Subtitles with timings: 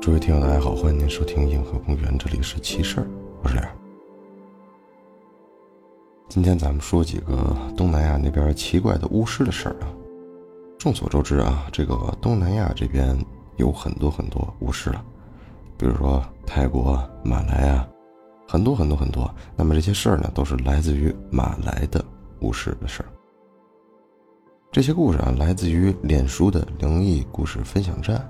[0.00, 3.06] 诸位听友，大家好，欢迎您收听银河公园，这里是奇事儿，
[3.42, 3.68] 我是亮。
[6.28, 9.92] 今天咱们说几个东南亚那边奇怪的巫师的事儿啊。
[10.78, 13.16] 众所周知啊，这个东南亚这边
[13.56, 15.04] 有很多很多巫师了，
[15.76, 17.86] 比如说泰国、马来啊，
[18.48, 19.32] 很多很多很多。
[19.54, 22.02] 那么这些事儿呢，都是来自于马来的
[22.40, 23.08] 巫师的事儿。
[24.72, 28.24] 这些故事啊，来自于脸书的灵异故事分享站。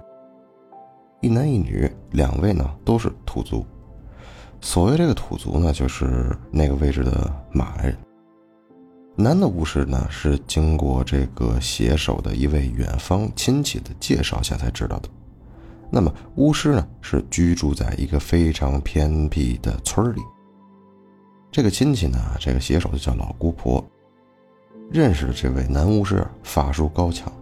[1.21, 3.63] 一男一女，两位呢都是土族。
[4.59, 7.99] 所谓这个土族呢，就是那个位置的马来人。
[9.17, 15.11] 男的巫师呢，是经过这个写手的一位远方亲戚的介绍下才知道的。
[15.91, 20.21] 那么巫师呢，是居住在一个非常偏僻的村里。
[21.53, 23.85] 这个亲戚呢，这个写手就叫老姑婆。
[24.91, 27.33] 认识的这位男巫师法术高强。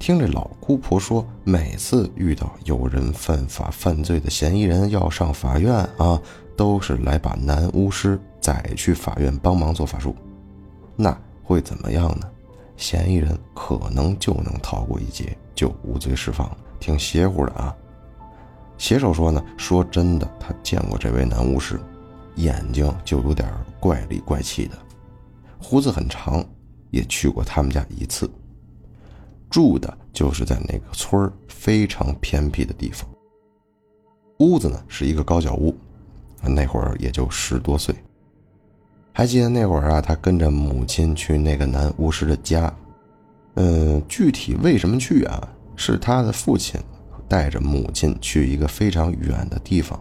[0.00, 6.20] 听这老姑婆说，每次遇到有人犯法犯罪的嫌疑人要上法院啊，
[6.56, 10.14] 都是来把男巫师载去法院帮忙做法术。
[10.96, 12.28] 那会怎么样呢？
[12.76, 16.58] 嫌疑人可能就能逃过一劫，就无罪释放了。
[16.80, 17.74] 挺邪乎的啊！
[18.76, 21.80] 写手说呢，说真的，他见过这位男巫师，
[22.34, 23.48] 眼睛就有点
[23.80, 24.76] 怪里怪气的，
[25.58, 26.44] 胡子很长，
[26.90, 28.30] 也去过他们家一次。
[29.48, 33.08] 住的就是在那个村非常偏僻的地方。
[34.38, 35.74] 屋子呢是一个高脚屋，
[36.42, 37.94] 那会儿也就十多岁。
[39.12, 42.72] 还记得那会儿啊，他跟着母亲去那个男巫师的家。
[43.54, 45.48] 嗯，具体为什么去啊？
[45.74, 46.78] 是他的父亲
[47.28, 49.98] 带着母亲去一个非常远的地方，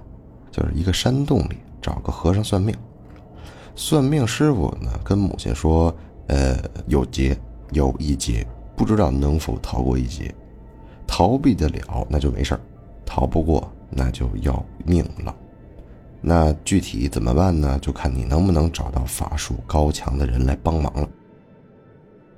[0.52, 2.76] 就是一个山洞里找个和尚算命。
[3.76, 5.96] 算命师傅呢跟母亲说
[6.28, 7.38] ：“呃，有劫，
[7.72, 8.46] 有一劫。”
[8.78, 10.36] 不知道能否逃过一劫，
[11.08, 12.60] 逃避得了那就没事儿，
[13.06, 15.34] 逃不过那就要命了。
[16.20, 17.80] 那具体怎么办呢？
[17.80, 21.08] 就看你能不能找到法术高强的人来帮忙了。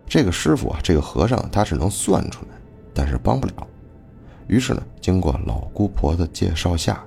[0.05, 2.51] 这个师傅啊，这个和尚他是能算出来，
[2.93, 3.67] 但是帮不了。
[4.45, 7.03] 于是呢，经过老姑婆的介绍下，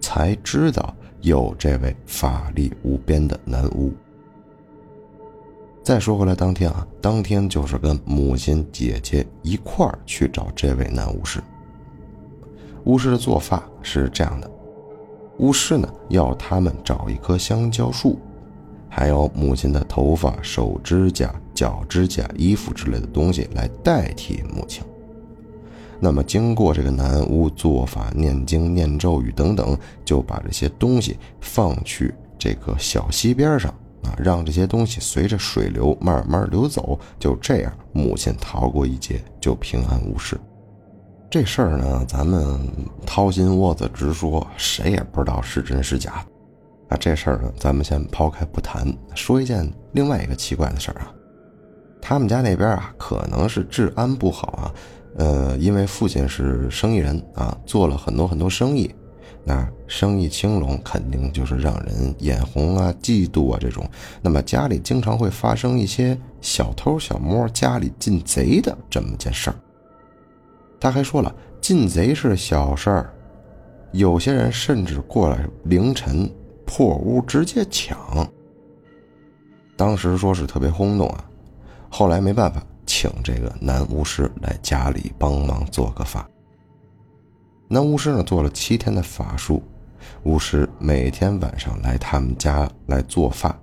[0.00, 3.92] 才知道有这位法力无边的男巫。
[5.82, 11.42] 再说回来，当天啊，当天就是跟母亲、姐姐一块儿去找这位男巫师。
[12.84, 14.50] 巫师的做法是这样的：
[15.38, 18.18] 巫师呢要他们找一棵香蕉树，
[18.88, 24.84] 还有母亲的头发、手指甲、脚指甲、衣服之类的东西来代替母亲。
[25.98, 33.74] 那么经过这个男巫做法、念经、念咒语等等，就把这些东西放去这个小溪边上。
[34.18, 40.38] 让这些东西随着水流慢慢流走，就这样，母亲逃过一劫，就平安无事。
[41.30, 42.58] 这事儿呢，咱们
[43.06, 46.24] 掏心窝子直说，谁也不知道是真是假。
[46.88, 51.12] 那这事儿呢，咱们先抛开不谈，说一件另外一个奇怪的事儿啊。
[52.02, 54.74] 他们家那边啊，可能是治安不好啊，
[55.18, 58.92] 呃，因为父亲是生意人啊，做了很多很多生意。
[59.44, 63.88] 那生意兴隆，肯定就是让人眼红啊、嫉妒啊这种。
[64.20, 69.56] 那么家里经常会发生一些小偷小摸、家里进贼的这么件事儿。
[70.78, 73.12] 他还说了，进贼是小事儿，
[73.92, 76.30] 有些人甚至过来凌晨
[76.64, 77.98] 破屋直接抢。
[79.76, 81.24] 当时说是特别轰动啊，
[81.88, 86.28] 后来没办法，请这个男巫师来家里帮忙做个法。
[87.72, 89.62] 那巫师呢做了七天的法术，
[90.24, 93.56] 巫师每天晚上来他们家来做法，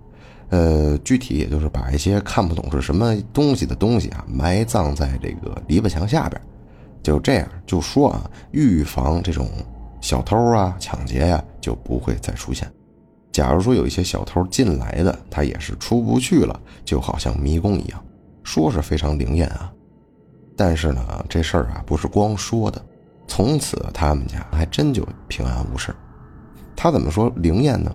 [0.47, 6.41] 呃，具体也就是把一些看不懂是什么东西的东西啊埋葬在这个篱笆墙下边，
[7.03, 9.49] 就这样就说啊，预防这种
[9.99, 12.65] 小偷啊抢劫呀就不会再出现。
[13.33, 18.01] 假如说有一些小偷进来的，他也是出不去了，就好像迷宫一样，
[18.41, 19.69] 说是非常灵验啊，
[20.55, 22.81] 但是呢，这事儿啊不是光说的。
[23.27, 25.93] 从此，他们家还真就平安无事。
[26.75, 27.93] 他怎么说灵验呢？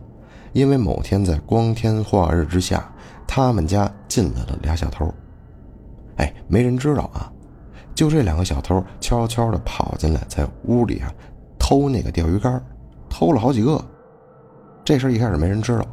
[0.53, 2.93] 因为某天在光天化日之下，
[3.27, 5.13] 他们家进来了俩小偷。
[6.17, 7.33] 哎，没人知道啊，
[7.95, 11.11] 就这两个小偷悄悄地跑进来，在屋里啊
[11.59, 12.63] 偷那个钓鱼竿，
[13.09, 13.83] 偷了好几个。
[14.85, 15.87] 这事一开始没人知道，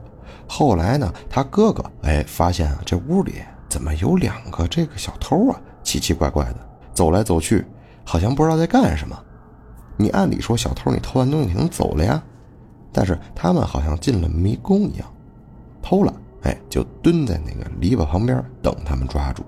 [0.48, 3.36] 后来呢，他哥哥哎发现啊，这屋里
[3.70, 6.58] 怎么有两个这个小偷啊，奇奇怪怪的，
[6.94, 7.66] 走来走去，
[8.04, 9.18] 好像不知道在干什么。
[10.02, 12.24] 你按理说小偷，你偷完东西你能走了呀？
[12.94, 15.06] 但是他们好像进了迷宫一样，
[15.82, 16.14] 偷了，
[16.44, 19.44] 哎，就蹲在那个篱笆旁边等他们抓住。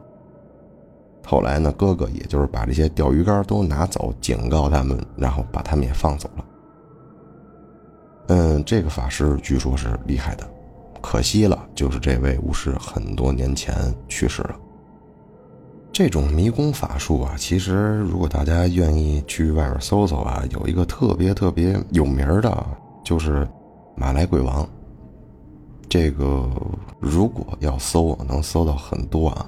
[1.26, 6.46] 后来呢，哥哥也就是把这些钓鱼竿都拿走，警告他们，然后把他们也放走了。
[8.28, 10.46] 嗯，这个法师据说是厉害的，
[11.02, 13.74] 可惜了，就是这位巫师很多年前
[14.10, 14.56] 去世了。
[15.94, 22.66] 这种迷宫法术啊，其实如果大家愿意去外面搜搜啊，有一个特别特别有名的，
[23.04, 23.46] 就是
[23.96, 24.68] 马来鬼王。
[25.90, 26.50] 这个
[26.98, 29.46] 如果要搜，能搜到很多啊。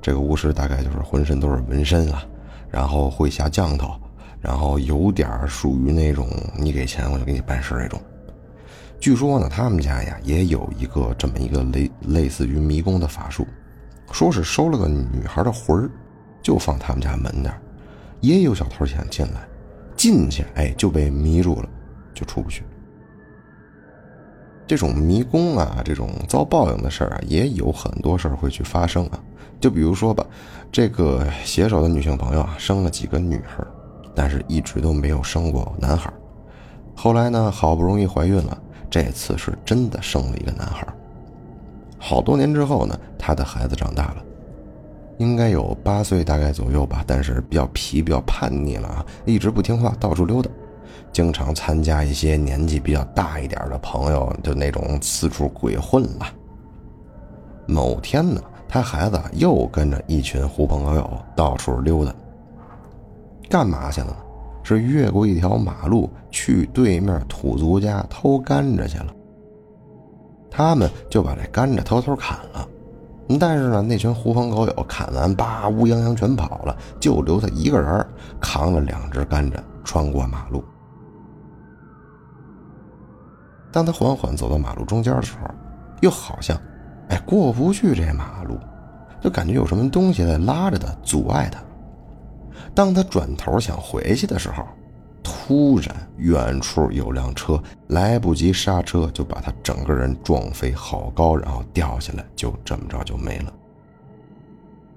[0.00, 2.22] 这个巫师大概就是浑身都是纹身了，
[2.70, 3.90] 然后会下降头，
[4.40, 8.00] 然后有点属于那种你给钱我就给你办事那种。
[9.00, 13.44] 据说呢，他们家呀也有一个这么一个类类似于迷宫的法术。
[14.12, 15.90] 说是收了个女孩的魂儿，
[16.42, 17.60] 就放他们家门那儿，
[18.20, 19.46] 也有小偷想进来，
[19.96, 21.68] 进去哎就被迷住了，
[22.14, 22.64] 就出不去。
[24.66, 29.18] 这种迷宫啊，这种遭报应的事儿啊，也有很多事儿会去发生啊。
[29.60, 30.24] 就比如说吧，
[30.70, 33.64] 这个携手的女性朋友啊，生了几个女孩，
[34.14, 36.12] 但是一直都没有生过男孩。
[36.94, 38.56] 后来呢，好不容易怀孕了，
[38.88, 40.86] 这次是真的生了一个男孩。
[42.02, 44.16] 好多年之后呢，他的孩子长大了，
[45.18, 50.50] 应该有八岁大概左右吧，但是比较皮，比较叛逆了啊，一直不听话，到处溜达，
[51.12, 56.26] 经常参加一些年纪比较大一点的朋友就那种四处鬼混了。
[57.66, 62.14] 某天呢，他孩子又跟着一群狐朋狗友到处溜达，
[63.48, 64.16] 干嘛去了呢？
[64.62, 69.06] 是越过一条马路去对面土族家偷甘蔗去了。
[70.50, 72.66] 他们就把这甘蔗偷偷砍了，
[73.38, 78.04] 但是呢，那群狐朋狗友砍完，叭，乌泱泱全跑了，就留他一个人
[78.40, 79.54] 扛了两只甘蔗
[79.84, 80.64] 穿过马路。
[83.72, 85.48] 当他缓缓走到马路中间的时候，
[86.00, 86.60] 又好像，
[87.08, 88.58] 哎，过不去这马路，
[89.20, 91.60] 就感觉有什么东西在拉着他，阻碍他。
[92.74, 94.64] 当他转头想回去的时候，
[95.22, 103.52] 突然，远处有辆车，来不及刹车，就把他整个人撞飞好高，然后掉下来，就这么着就没了。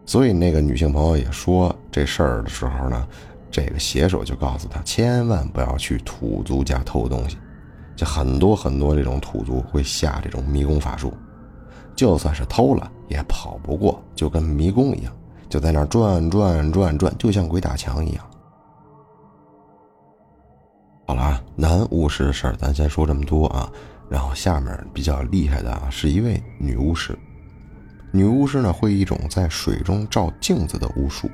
[0.05, 3.07] 所以那个女性朋友也说这事儿的时候呢，
[3.49, 7.37] 这个写手就告诉他，千万不要去土族家偷东西，
[7.95, 11.13] 就很多很多这种土族会下这种迷宫法术，
[11.95, 15.13] 就算是偷了也跑不过，就跟迷宫一样，
[15.49, 18.25] 就在那转转转转，就像鬼打墙一样。
[21.55, 23.71] 男巫师的事儿咱先说这么多啊，
[24.09, 27.17] 然后下面比较厉害的啊，是一位女巫师。
[28.11, 31.29] 女巫师呢会一种在水中照镜子的巫术。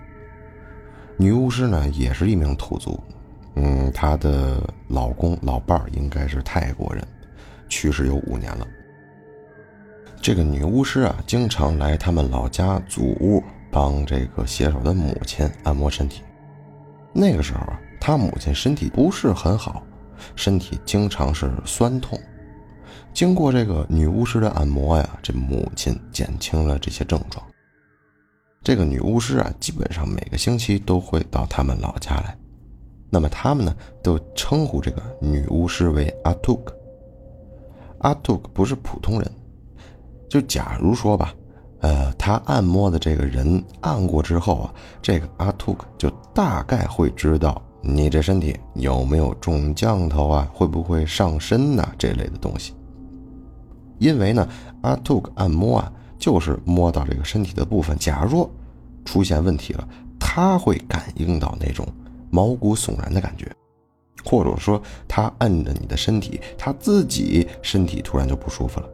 [1.18, 3.02] 女巫师呢也是一名土族，
[3.56, 7.06] 嗯，她的老公老伴儿应该是泰国人，
[7.70, 8.68] 去世有五年了。
[10.22, 16.24] 这个女巫师啊，经常来他们老家祖屋帮这个携手的母亲按摩身体。
[17.14, 17.80] 那个时候啊。
[18.02, 19.84] 他母亲身体不是很好，
[20.36, 22.20] 身体经常是酸痛。
[23.14, 27.44] 经过这个女巫师的按摩呀，这母亲减轻了这些症状。
[28.62, 32.38] 这个女巫师啊，基本上每个星期都会到他们老家来。
[33.10, 36.76] 那么他们呢，都称呼这个女巫师为阿图克。
[38.00, 39.32] 阿图克不是普通人，
[40.30, 41.34] 就假如说吧。
[41.82, 52.74] 呃，他按摩的这个人按过之后啊，这个阿图克就大概会知道你这身体有没有中降头啊，会不会上身呐这类的东西。
[53.98, 54.48] 因为呢，
[54.82, 58.50] 阿图克按摩啊，就是摸到这个身体的部分，假如
[59.06, 59.88] 出现问题了，
[60.20, 61.88] 他会感应到那种
[62.30, 63.50] 毛骨悚然的感觉，
[64.26, 68.90] 或者说他按着你的身体，他自己身体突然就不舒服了，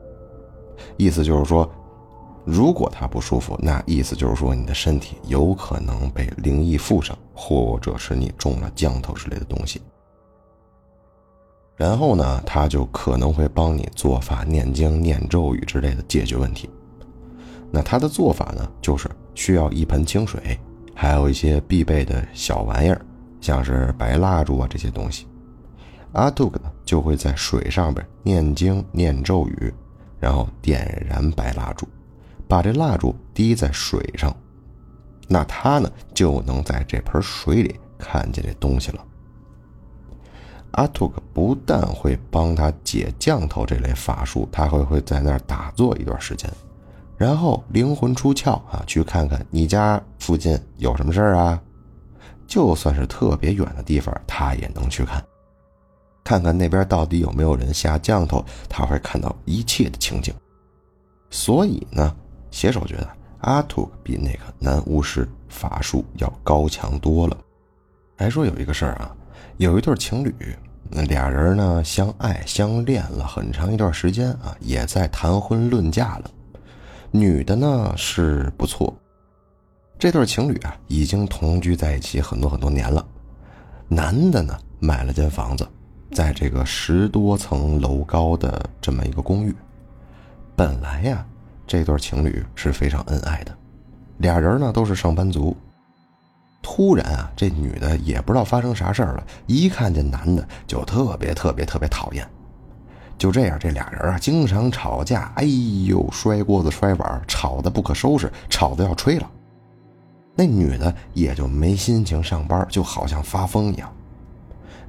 [0.98, 1.70] 意思就是说。
[2.46, 9.82] 如果他不舒服，那意思就是说你的身体有可能被灵异附上，或者是你中了降头之类的东西。
[11.76, 16.70] 然后呢，他就可能会帮你做法、念经、念咒语之类的解决问题。
[17.72, 20.58] 那他的做法呢，就是需要一盆清水，
[20.94, 23.02] 还有一些必备的小玩意儿，
[23.42, 25.28] 像是白蜡烛啊这些东西。
[26.14, 29.74] 阿杜克呢就会在水上边念经、念咒语，
[30.18, 31.86] 然后点燃白蜡烛。
[32.48, 34.36] 把这蜡烛滴在水上，
[35.28, 39.04] 那他呢就能在这盆水里看见这东西了。
[40.72, 46.52] 阿图克不但会帮他解降头这类法术，他还会在那儿打坐一段时间，
[47.18, 51.62] 然后灵魂出窍啊，去看看你家附近有什么事儿啊。
[52.46, 55.24] 就算是特别远的地方，他也能去看，
[56.24, 60.32] 看看那边到底有没有人下降头，他会看到一切的情景。
[61.32, 62.16] 所以呢。
[62.56, 63.10] 写手觉得
[63.42, 67.38] 阿图比那个男巫师法术要高强多了。
[68.18, 69.14] 还说有一个事儿啊，
[69.58, 70.34] 有一对情侣，
[70.90, 76.32] 那俩人呢相爱相恋了很长一段时间啊，也在谈婚论嫁了。
[77.12, 78.96] 女的呢是不错，
[80.00, 83.06] 这对情侣啊已经同居在一起很多很多年了。
[83.90, 85.68] 男的呢买了间房子，
[86.14, 89.54] 在这个十多层楼高的这么一个公寓。
[90.56, 91.26] 本来呀，
[91.68, 93.56] 这对情侣是非常恩爱的，
[94.18, 95.56] 俩人呢都是上班族。
[96.62, 102.28] 突然啊，这女的也不知道发生啥事儿了，一看见男的就特别特别特别讨厌。
[103.18, 105.44] 就这样，这俩人啊经常吵架，哎
[105.88, 109.30] 呦，摔锅子摔碗，吵得不可收拾，吵得要吹了。
[110.36, 113.90] 那女的也就没心情上班，就好像发疯一样。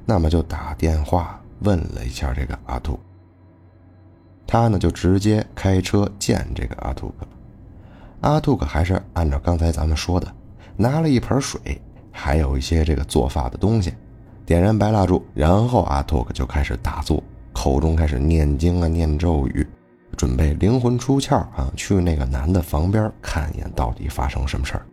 [0.03, 2.99] 那么就打电话问了一下这个阿杜，
[4.47, 7.27] 他呢就直接开车见这个阿图克。
[8.21, 10.27] 阿图克还是按照刚才咱们说的。
[10.79, 13.91] 拿了一盆水，还有一些这个做法的东西，
[14.45, 19.65] 点燃白蜡烛，然后阿托克就开始打坐，口中开始念经啊，念咒语，
[20.15, 24.85] 准备灵魂出窍啊，去那个男的房边看一眼到底发生什么事儿。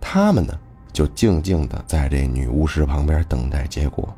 [0.00, 0.58] 他们呢
[0.94, 4.08] 就静静的在这女巫师旁边等待结果。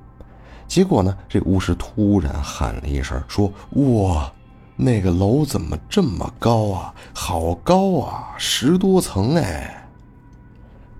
[0.68, 4.30] 结果呢，这巫师突然喊了一声，说：“哇，
[4.76, 6.94] 那个楼怎么这么高啊？
[7.14, 9.88] 好高啊，十多层哎！”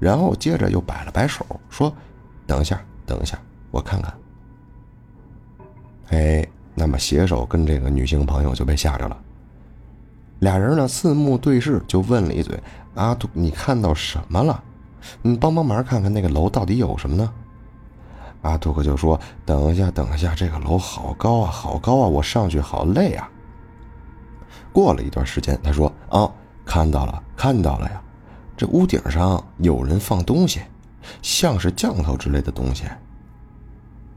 [0.00, 1.92] 然后接着又摆了摆手，说
[2.46, 3.38] ：“等一下，等一下，
[3.70, 4.12] 我看看。”
[6.08, 9.16] 哎，那么携手跟这个女性朋友就被吓着了。
[10.38, 12.58] 俩人呢四目对视，就问了一嘴
[12.96, 14.64] ：“阿杜，你看到什么了？
[15.20, 17.30] 你帮帮忙，看看那个楼到底有什么呢？”
[18.42, 23.28] 阿杜克就说：“等一下，等一下，这个楼好高啊，好高啊，我上去好累啊。”
[24.72, 26.30] 过了一段时间，他说：“啊，
[26.64, 28.00] 看到了，看到了呀。”
[28.56, 30.60] 这屋顶上有人放东西，
[31.22, 32.84] 像是降头之类的东西。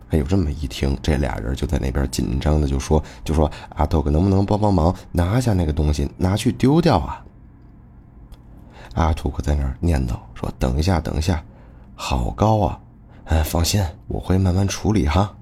[0.10, 7.24] 哎呦，这么一听，这俩人就在那边紧张的就说：“就说阿托克能不能帮帮忙，拿下那个东西，拿去丢掉啊？”
[8.94, 11.44] 阿图克在那儿念叨说：“等一下，等一下，
[11.96, 12.80] 好高啊！
[13.26, 15.36] 哎，放心，我会慢慢处理哈。”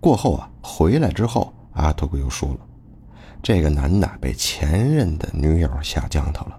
[0.00, 2.58] 过后啊，回来之后，阿图克又说了
[3.42, 6.58] ：“这个男的被前任的女友下降头了。”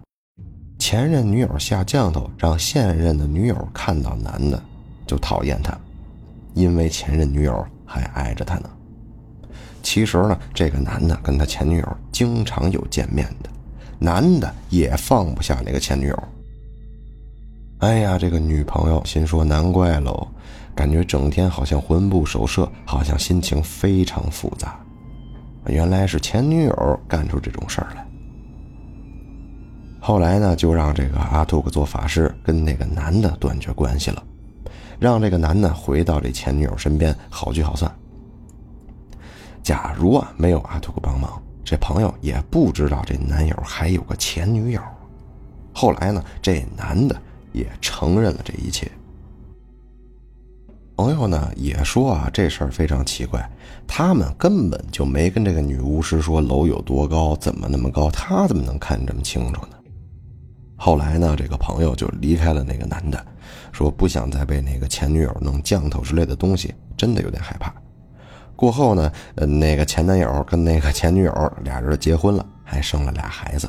[0.79, 4.61] 前任女友下降头，让现任的女友看到男的
[5.07, 5.77] 就讨厌他，
[6.53, 8.69] 因为前任女友还爱着他呢。
[9.81, 13.49] 其实呢，这个男的跟他前女友经常有见面的，
[13.99, 16.23] 男的也放不下那个前女友。
[17.83, 20.25] 哎呀，这个女朋友心说难怪喽，
[20.73, 24.79] 感觉整天好像魂不守舍，好像心情非常复杂。
[25.65, 28.07] 原来是前女友干出这种事儿来。
[29.99, 34.23] 后来呢，就让这个阿图克做法事，跟那个男的断绝关系了，
[34.97, 37.93] 让这个男的回到这前女友身边，好聚好散。
[39.61, 41.29] 假如啊没有阿图克帮忙，
[41.65, 44.81] 这朋友也不知道这男友还有个前女友。
[45.73, 47.21] 后来呢，这男的
[47.53, 48.91] 也承认了这一切。
[50.95, 53.49] 朋友呢也说啊，这事儿非常奇怪，
[53.87, 59.77] 他们根本就没跟这个女巫师说楼有多高，怎么那么高，他怎么能看这么清楚呢？
[60.75, 63.25] 后来呢，这个朋友就离开了那个男的，
[63.71, 67.73] 说不想再被那个前女友弄降头之类的东西，真的有点害怕。
[68.55, 73.67] 过后呢，呃，那个前男友跟那个前女友俩人结婚了，还生了俩孩子，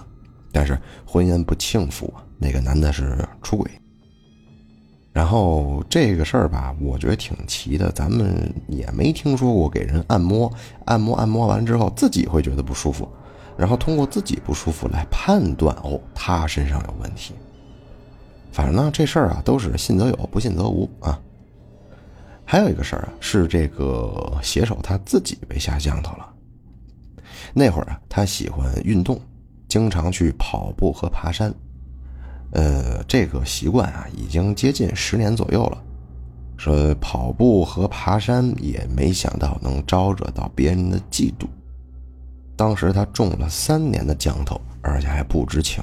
[0.55, 3.69] 但是婚姻不幸福，那个男的是出轨。
[5.13, 10.53] 然后这个事儿吧，我觉得挺奇的，咱们也没听说过给人按摩，
[10.87, 13.09] 按摩按摩完之后自己会觉得不舒服。
[13.57, 17.35] 然后通过自己不舒服来判断哦，他身上有问题。
[18.51, 21.21] 反正呢，这事儿啊都是信则有，不信则无啊。
[22.45, 26.29] 还有一个事儿啊，是这个写手他自己被下降头了。
[27.53, 29.21] 那会儿啊，他喜欢运动，
[29.75, 31.52] 经常去跑步和爬山。
[32.52, 35.83] 呃，这个习惯啊，已经接近十年左右了。
[36.57, 41.49] 说跑步和爬山，也没想到能招惹到别人的嫉妒。
[42.54, 45.83] 当时他中了三年的降头，而且还不知情。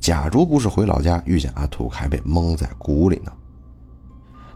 [0.00, 3.30] 假如不是回老家遇见阿土，还被蒙在鼓里呢。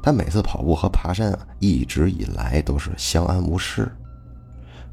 [0.03, 3.95] 他每次跑步和爬山啊，一直以来都是相安无事。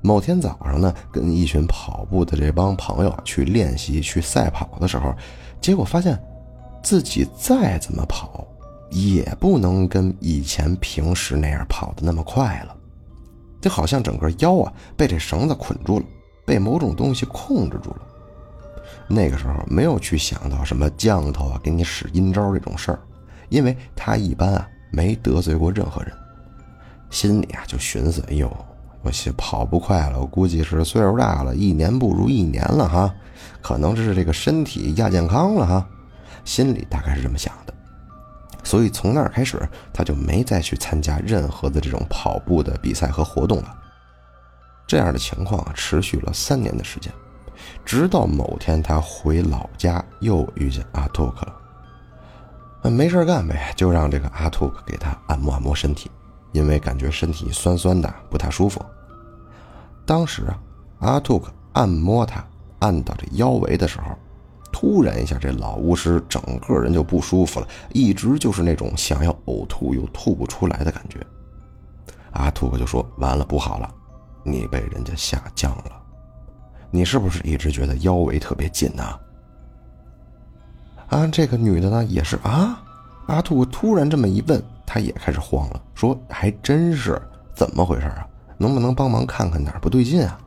[0.02, 5.14] 某天早上呢，跟一群跑步的这帮朋友去练习去赛跑的时候，
[5.60, 6.18] 结果发现
[6.84, 8.46] 自己再怎么跑，
[8.92, 12.76] 也不能跟以前平时那样跑的那么快了，
[13.62, 16.06] 就好像整个腰啊被这绳子捆住了。
[16.46, 18.02] 被某种东西控制住了，
[19.06, 23.00] 那个时候没有去想到什么降头啊，给你使阴招这种事儿，
[23.50, 26.14] 因为他一般啊没得罪过任何人，
[27.10, 28.50] 心里啊就寻思：哎呦，
[29.08, 33.14] 我跑不快了，我估计是岁数大了，一年不如一年了哈，
[33.62, 35.88] 可能是这个身体亚健康了哈，
[36.44, 37.74] 心里大概是这么想的。
[38.64, 39.58] 所以从那儿开始，
[39.94, 43.74] 他就没再去参加任何的这种跑步的比赛和活动了。
[44.86, 47.12] 这样的情况持续了三年的时间。
[47.86, 52.90] 直到某天，他回老家又遇见阿图克了。
[52.90, 56.12] 没事干呗，就让这个阿图克给他按摩按摩身体，
[56.52, 58.86] 因为感觉身体酸酸的，不太舒服。
[60.08, 60.58] 当时啊，
[61.00, 62.44] 阿兔克按摩他，
[62.80, 64.18] 按到这腰围的时候，
[64.72, 71.20] 突然一下，这老巫师整个人就不舒服了，一直就是那种想要呕吐又吐不出来的感觉。
[72.32, 73.94] 阿兔克就说：“完了，不好了，
[74.44, 75.92] 你被人家下降了。”
[76.90, 79.04] 你是不是一直觉得腰围特别紧呢？
[81.10, 82.82] 啊，这个女的呢也是啊。
[83.26, 87.22] 阿兔突然这么一问，她也开始慌了，说：“还真是，
[87.54, 88.26] 怎么回事啊？
[88.58, 90.40] 能不能帮忙看看哪儿不对劲啊？”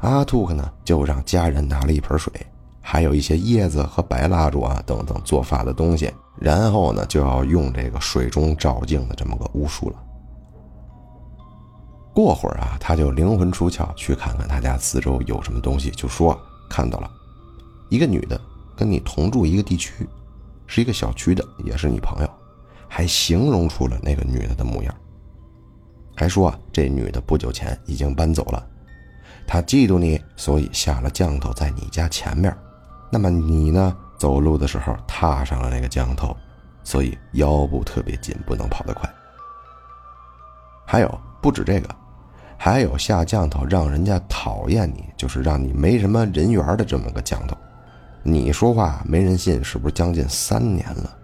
[0.00, 2.32] 阿兔克呢就让家人拿了一盆水，
[2.80, 9.96] 还有一些叶子和白蜡烛啊等等做法的东西，然后呢就要用这个水中照镜的这么个巫术了。
[12.14, 16.38] 过会儿啊，他就灵魂出窍去看看他家四周有什么东西，就说
[16.68, 17.10] 看到了
[17.88, 18.40] 一个女的
[18.76, 20.08] 跟你同住一个地区，
[20.66, 22.30] 是一个小区的，也是你朋友，
[22.88, 24.94] 还形容出了那个女的的模样，
[26.16, 28.66] 还说啊，这女的不久前已经搬走了，
[29.46, 32.52] 她嫉妒你，所以下了降头在你家前面，
[33.10, 36.36] 那么你呢，走路的时候踏上了那个降头，
[36.82, 39.08] 所以腰部特别紧，不能跑得快。
[40.86, 41.88] 还有不止这个。
[42.58, 47.54] 还有下降头让人家讨厌你，就是让你没什么人缘的这么个降头。
[48.22, 51.14] 你说话没人信，是不是将近三年了？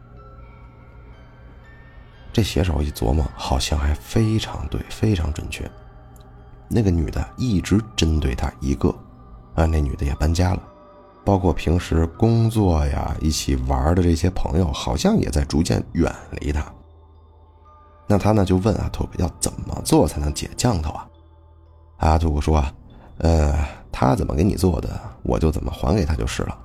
[2.33, 5.71] 这写手一琢磨，好像还非常对，非常准确。
[6.68, 8.88] 那个女的一直针对他一个，
[9.55, 10.62] 啊，那女的也搬家了，
[11.25, 16.64] 包括平时工作呀、一起玩的这些朋友，好像也在逐渐远离他。
[18.07, 21.07] 那他呢就问阿兔要怎么做才能解降头啊？
[21.99, 22.64] 阿兔说
[23.18, 23.55] ：“呃，
[23.92, 26.59] 他怎么给你做的，我就怎么还给他就是了。”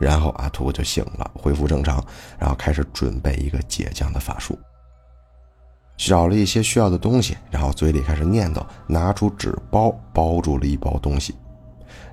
[0.00, 2.02] 然后阿图就醒了，恢复正常，
[2.38, 4.58] 然后开始准备一个解降的法术。
[5.98, 11.34] 找了一些需要的东西，然后嘴里开始念叨，拿出纸包包住了一包东西，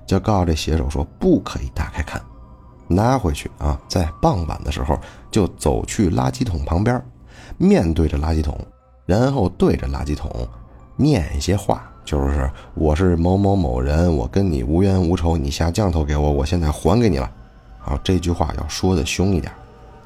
[0.06, 2.22] 就告诉这写手说：“不可以打开看，
[2.90, 3.80] 拿回去啊！
[3.88, 5.00] 在傍晚的时候
[5.32, 7.02] 就走去垃圾桶旁边，
[7.58, 8.60] 面对着垃圾桶，
[9.06, 10.30] 然后对着垃圾桶
[10.98, 17.30] 念一些话。”就是我是某某某人，我跟你无冤无仇，你下降头给我，我现在还给你了。
[17.88, 19.50] 然后，这句话要说的凶一点，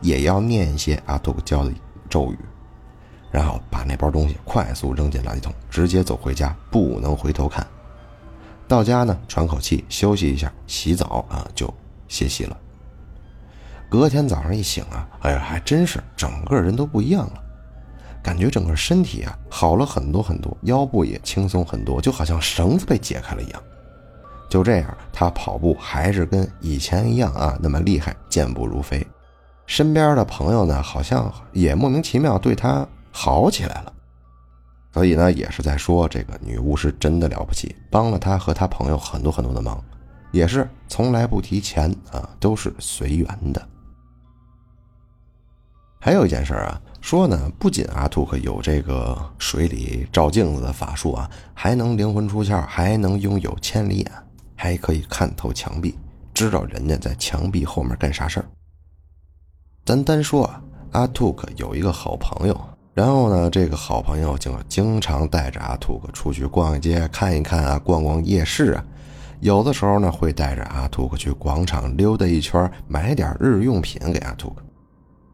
[0.02, 1.72] 也要念一些阿图克教的
[2.08, 2.38] 咒语，
[3.32, 7.66] 然后把那包东西快速扔进垃圾桶，直接走回家，不能回头看。
[8.68, 11.74] 到家呢，喘口气，休息一下，洗澡啊，就
[12.08, 12.56] 歇息了。
[13.90, 17.44] 隔天早上一醒啊，哎呀，还真是整个人都不一样了。
[18.22, 23.64] 感觉整个身体啊好了很多很多，腰部也轻松很多，就好像绳子被解开了一样。
[24.52, 29.08] 就这样，他跑步还是跟以前一样啊，那么厉害，健步如飞。
[29.66, 33.94] 身边的朋友呢，好像也莫名其妙对他好起来了。
[34.92, 39.82] 所以呢，也是在说这个女巫是真的了不起，帮了他和他朋友很多很多的忙，
[40.34, 43.68] 也是从来不提钱啊，都是随缘的。
[46.02, 46.82] 还有一件事啊。
[47.00, 54.12] 说呢，不仅阿图克有这个水里照镜子的法术啊，还能灵魂出窍，还能拥有千里眼，
[54.62, 55.96] 还可以看透墙壁，
[56.36, 58.46] 知道人家在墙壁后面干啥事儿。
[59.84, 62.56] 咱单说啊，阿图克有一个好朋友，
[62.94, 68.86] 然后呢，这个好朋友就经常带着阿图克出去逛街看一看啊，逛逛夜市啊，
[69.40, 74.62] 有的时候呢，会带着阿图克去广场溜达一圈，买点日用品给阿图克。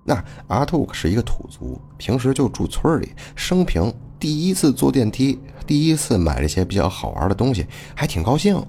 [0.06, 8.66] 那阿兔可是一个土族，平时就住村里，生平第一次坐电梯，第一次买这些比较好玩的东西，还挺高兴。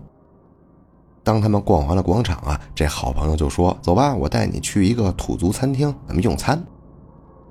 [1.28, 6.58] 当他们逛完了广场啊，这好朋友就说：“走吧，我带你去一个土族餐厅，咱们用餐。”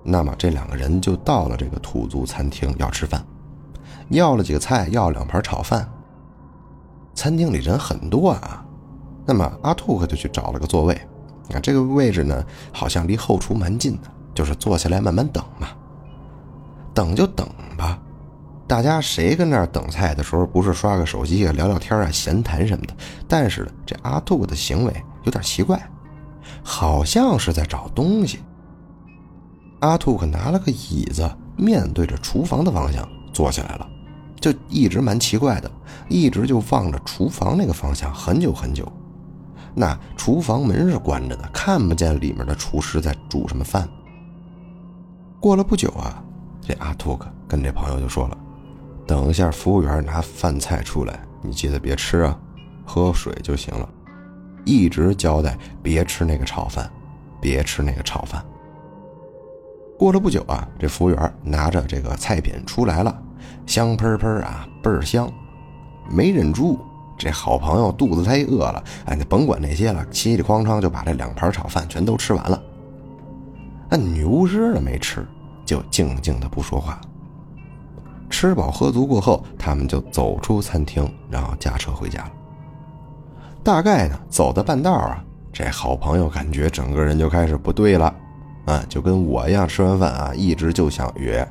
[0.02, 3.24] 那么这两个人就到了这个土族餐厅要吃饭，
[4.10, 5.88] 要了几个菜，要两盘炒饭。
[7.14, 8.66] 餐厅里人很多啊，
[9.28, 10.96] 那么阿兔可就去找了个座位。
[11.54, 15.68] 啊，这个位置呢，好像离后厨蛮近的，就是坐下来慢慢等嘛。
[16.96, 18.00] 等就等吧，
[18.68, 22.94] 大家谁跟那儿等菜的时候不是刷个手机啊、聊聊天啊、闲谈什么的？
[23.28, 25.82] 但是这阿兔的行为有点奇怪，
[26.62, 28.40] 好像是在找东西。
[29.80, 33.88] 阿兔可拿了个椅子，面对着厨房的方向坐下来了，
[34.42, 35.72] 就一直蛮奇怪的，
[36.10, 38.92] 一直就望着厨房那个方向很久很久。
[39.74, 43.88] 那厨房门是关着的，看不见里面的厨师在煮什么饭。
[45.40, 46.22] 过了不久啊，
[46.60, 48.36] 这阿兔克跟这朋友就说了
[49.08, 52.38] ：“等一下，服务员拿饭菜出来，你记得别吃啊，
[52.86, 53.88] 喝水就行了。
[54.66, 56.92] 一直交代别吃那个炒饭，
[57.40, 58.44] 别吃那个炒饭。”
[59.98, 63.18] 过了不久啊，这服务员拿着这个菜品出来了，
[63.66, 65.32] 香喷喷啊，倍儿香。
[66.10, 66.78] 没忍住，
[67.18, 72.62] 这好朋友肚子太饿了，哎，你甭管那些了，嘁里哐当就把这两盘炒饭全都吃完了。
[73.90, 75.26] 那女巫师呢没吃，
[75.66, 77.00] 就静静的不说话。
[78.30, 82.32] 吃饱喝足过后，他们就走出餐厅，然后驾车回家了。
[83.64, 88.14] 大概呢，走到半道啊，这好朋友感觉整个人就开始不对了。
[88.66, 91.48] 啊，就跟我一样，吃完饭啊，一直就想约。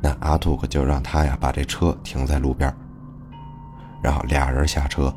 [0.00, 2.74] 那阿兔可就让他呀把这车停在路边，
[4.02, 5.14] 然后俩人下车。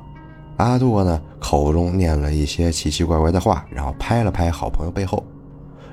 [0.58, 5.24] 阿兔呢口中念了一些奇奇怪怪的话，然后拍了拍好朋友背后，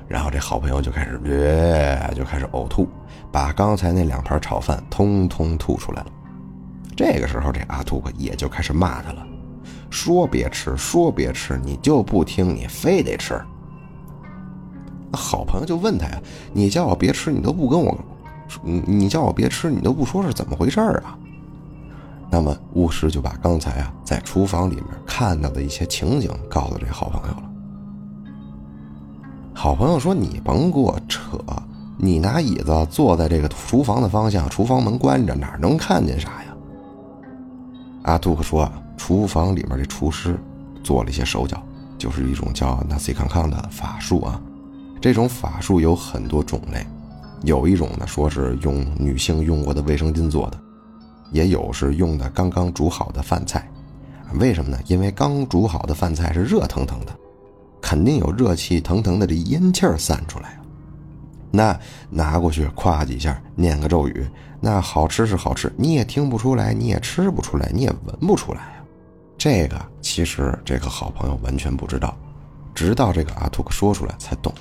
[0.07, 2.87] 然后这好朋友就开始约，就开始呕吐，
[3.31, 6.07] 把刚才那两盘炒饭通通吐出来了。
[6.95, 9.25] 这个时候，这阿兔也就开始骂他了，
[9.89, 13.41] 说别吃，说别吃，你就不听，你非得吃。
[15.11, 16.21] 好朋友就问他呀
[16.53, 17.97] ：“你叫我别吃，你都不跟我，
[18.61, 21.17] 你你叫我别吃，你都不说是怎么回事啊？”
[22.29, 27.51] 那么巫师就把刚才啊在厨房里面看到的一些情景告诉这好朋友了。
[29.57, 31.39] 好朋友说：“你甭给我扯，
[31.97, 36.53] 你拿椅子坐在这个厨房的方向，厨房门关着，哪能看见啥呀？”
[38.03, 40.37] 阿杜克说：“厨房里面这厨师
[40.83, 41.63] 做了一些手脚，
[41.97, 44.39] 就是一种叫纳西康康的法术啊。”
[45.01, 46.85] 这种法术有很多种类，
[47.43, 50.59] 有一种呢说是用女性用过的卫生巾做的，
[51.31, 53.67] 也有是用的刚刚煮好的饭菜。
[54.37, 54.77] 为什么呢？
[54.87, 57.15] 因为刚煮好的饭菜是热腾腾的，
[57.85, 60.61] 肯定有热气腾腾的这烟气儿散出来啊。
[61.51, 64.27] 那拿过去夸几下，念个咒语，
[64.59, 68.81] 那好吃是好吃，你也听不出来，你也吃不出来，你也闻不出来啊。
[69.37, 72.17] 这个其实这个好朋友完全不知道，
[72.73, 74.51] 直到这个阿兔克说出来才懂。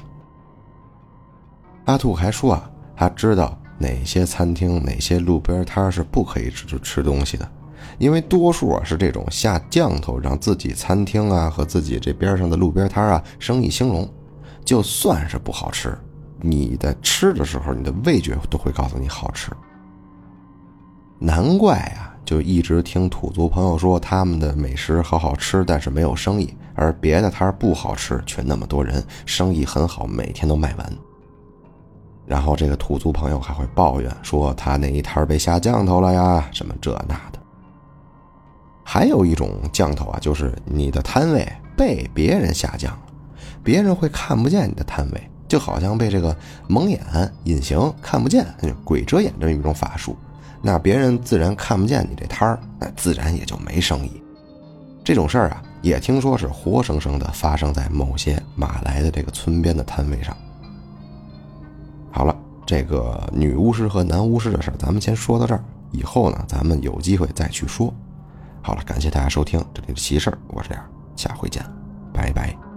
[1.86, 7.50] 阿兔还说啊，他知道哪些餐厅、哪些路边摊是不可以吃吃东西的，
[7.98, 14.08] 因为多数啊是这种下降头，让自己餐厅啊和自己这边上的路边摊啊生意兴隆。
[14.64, 15.94] 就算是不好吃，
[16.40, 19.50] 你在吃的时候，你的味觉都会告诉你好吃。
[21.18, 30.92] 难怪啊，就一直听土族朋友说他们的美食好好吃，但是没有生意，而别的摊不好吃，却那么多人，生意很好，每天都卖完。
[32.26, 37.38] 然后这个土族朋友还会抱怨说他那一摊被下降头了呀，什么这那的。
[38.84, 43.02] 还有一种降头啊，就是你的摊位被别人下降了，
[43.62, 46.36] 别人会看不见你的摊位，就好像被这个
[46.68, 47.00] 蒙眼、
[47.44, 48.46] 隐形看不见，
[48.84, 50.14] 鬼遮眼这么一种法术，
[50.62, 54.22] 那别人自然看不见你这摊儿，那自然也就没生意。
[55.02, 60.36] 这种事儿啊，也听说是活生生的发生在某些马来的这个村边的摊位上。
[62.10, 65.62] 好了，这个女巫师和男巫师的事儿，咱们先说到这儿。
[65.90, 67.92] 以后呢，咱们有机会再去说。
[68.66, 70.82] 好了，感谢大家收听这里的奇事，我是亮，
[71.14, 71.62] 下回见，
[72.14, 72.73] 拜拜。